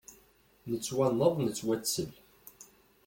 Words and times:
Nettwanneḍ 0.71 1.33
nettwattel. 1.39 2.11